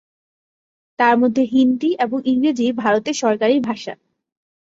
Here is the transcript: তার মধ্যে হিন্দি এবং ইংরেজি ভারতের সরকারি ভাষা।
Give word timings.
তার 0.99 1.15
মধ্যে 1.17 1.43
হিন্দি 1.45 1.89
এবং 1.99 2.17
ইংরেজি 2.25 2.67
ভারতের 2.73 3.13
সরকারি 3.13 3.55
ভাষা। 3.59 3.93